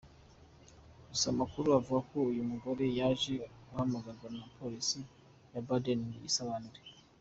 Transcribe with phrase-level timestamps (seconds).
[1.09, 3.33] Gusa amakuru avuga ko uyu mugore yaje
[3.67, 4.99] guhamagarwa na polisi
[5.53, 6.79] ya Baden ngo yisobanure.